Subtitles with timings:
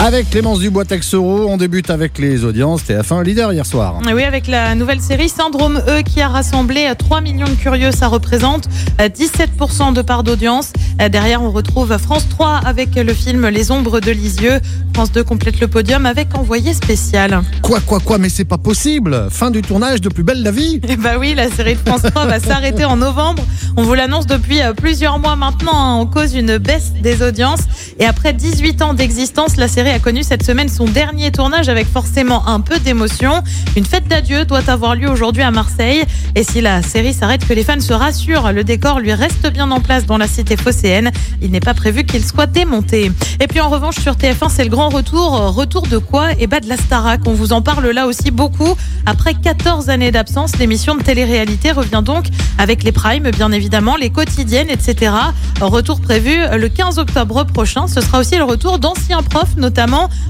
[0.00, 3.96] Avec Clémence Dubois Texoro, on débute avec les audiences TF1 leader hier soir.
[4.08, 7.90] Et Oui, avec la nouvelle série Syndrome E qui a rassemblé 3 millions de curieux,
[7.90, 8.68] ça représente
[9.00, 10.72] euh, 17% de part d'audience.
[11.02, 14.60] Euh, Derrière, on retrouve France 3 avec le film Les Ombres de Lisieux.
[14.94, 17.42] France 2 complète le podium avec Envoyé spécial.
[17.62, 20.80] Quoi, quoi, quoi, mais c'est pas possible Fin du tournage de Plus belle la vie
[20.88, 23.42] Et bah oui, la série de France 3 va s'arrêter en novembre.
[23.76, 27.60] On vous l'annonce depuis euh, plusieurs mois maintenant hein, en cause d'une baisse des audiences.
[27.98, 31.86] Et après 18 ans d'existence, la série a connu cette semaine son dernier tournage avec
[31.86, 33.42] forcément un peu d'émotion.
[33.76, 36.02] Une fête d'adieu doit avoir lieu aujourd'hui à Marseille.
[36.34, 39.70] Et si la série s'arrête, que les fans se rassurent, le décor lui reste bien
[39.70, 41.10] en place dans la cité phocéenne.
[41.40, 43.10] Il n'est pas prévu qu'il soit démonté.
[43.40, 45.54] Et puis en revanche, sur TF1, c'est le grand retour.
[45.54, 46.32] Retour de quoi?
[46.38, 47.20] Et bah de la Starac.
[47.26, 48.76] On vous en parle là aussi beaucoup.
[49.06, 52.26] Après 14 années d'absence, l'émission de télé-réalité revient donc
[52.58, 55.12] avec les primes, bien évidemment, les quotidiennes, etc.
[55.60, 57.86] Retour prévu le 15 octobre prochain.
[57.86, 59.56] Ce sera aussi le retour d'anciens profs,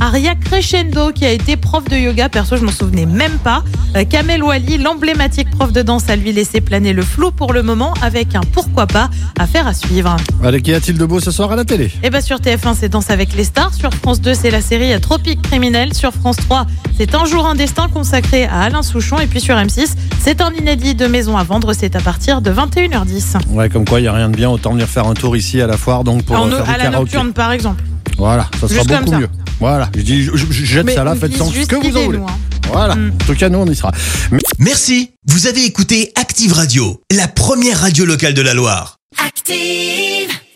[0.00, 2.28] Aria Crescendo, qui a été prof de yoga.
[2.28, 3.62] Perso, je m'en souvenais même pas.
[3.96, 7.62] Euh, Kamel Wally, l'emblématique prof de danse, a lui laissé planer le flou pour le
[7.62, 10.16] moment, avec un pourquoi pas à faire à suivre.
[10.44, 11.90] Allez, qu'y a-t-il de beau ce soir à la télé?
[12.02, 13.74] Et bah sur TF1, c'est Danse avec les stars.
[13.74, 15.94] Sur France 2, c'est la série Tropique criminel.
[15.94, 16.66] Sur France 3,
[16.98, 19.18] c'est Un jour un destin consacré à Alain Souchon.
[19.18, 21.72] Et puis sur M6, c'est un inédit de maison à vendre.
[21.74, 23.36] C'est à partir de 21h10.
[23.50, 25.66] Ouais, comme quoi, il a rien de bien, autant venir faire un tour ici à
[25.66, 27.82] la foire, donc pour En- euh, faire à du la nocturne, par exemple.
[28.24, 29.18] Voilà, ça sera Juste beaucoup ça.
[29.18, 29.28] mieux.
[29.58, 31.96] Voilà, je dis, je, je- je jette Mais ça là, faites sans ce que vous
[31.96, 32.18] en voulez.
[32.18, 32.38] nous, hein.
[32.70, 33.10] Voilà, Mm.
[33.20, 33.90] en tout cas, nous, on y sera.
[34.60, 38.98] Merci, vous avez écouté Active Radio, la première radio locale de la Loire.
[39.18, 40.30] Active.